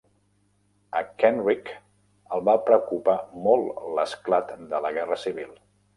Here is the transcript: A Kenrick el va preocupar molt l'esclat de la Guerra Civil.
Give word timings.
A 1.01 1.01
Kenrick 1.23 1.69
el 2.37 2.43
va 2.49 2.57
preocupar 2.71 3.15
molt 3.45 3.85
l'esclat 3.99 4.55
de 4.73 4.85
la 4.87 4.93
Guerra 4.97 5.21
Civil. 5.27 5.55